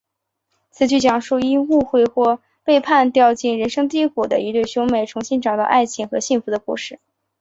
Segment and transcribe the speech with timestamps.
[0.71, 6.99] 此剧讲述因误会和背叛掉进人生低谷的一对兄妹重新找到爱情和幸福的故事。